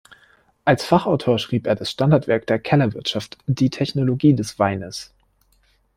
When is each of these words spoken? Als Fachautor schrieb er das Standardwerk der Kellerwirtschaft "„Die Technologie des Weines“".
Als 0.65 0.83
Fachautor 0.83 1.37
schrieb 1.37 1.67
er 1.67 1.75
das 1.75 1.91
Standardwerk 1.91 2.47
der 2.47 2.57
Kellerwirtschaft 2.57 3.37
"„Die 3.45 3.69
Technologie 3.69 4.33
des 4.33 4.57
Weines“". 4.57 5.13